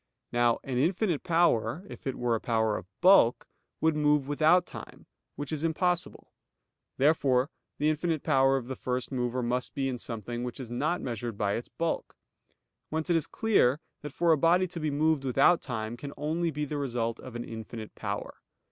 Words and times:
Now 0.31 0.57
an 0.63 0.79
infinite 0.79 1.21
power, 1.21 1.85
if 1.87 2.07
it 2.07 2.15
were 2.17 2.33
a 2.33 2.41
power 2.41 2.75
of 2.75 2.87
bulk, 3.01 3.47
would 3.81 3.95
move 3.95 4.27
without 4.27 4.65
time, 4.65 5.05
which 5.35 5.51
is 5.51 5.63
impossible; 5.63 6.33
therefore 6.97 7.51
the 7.77 7.87
infinite 7.87 8.23
power 8.23 8.57
of 8.57 8.67
the 8.67 8.75
first 8.75 9.11
mover 9.11 9.43
must 9.43 9.75
be 9.75 9.87
in 9.87 9.99
something 9.99 10.43
which 10.43 10.59
is 10.59 10.71
not 10.71 11.01
measured 11.01 11.37
by 11.37 11.53
its 11.53 11.69
bulk. 11.69 12.15
Whence 12.89 13.11
it 13.11 13.15
is 13.15 13.27
clear 13.27 13.79
that 14.01 14.11
for 14.11 14.31
a 14.31 14.37
body 14.39 14.65
to 14.69 14.79
be 14.79 14.89
moved 14.89 15.23
without 15.23 15.61
time 15.61 15.95
can 15.95 16.13
only 16.17 16.49
be 16.49 16.65
the 16.65 16.77
result 16.77 17.19
of 17.19 17.35
an 17.35 17.43
infinite 17.43 17.93
power. 17.93 18.37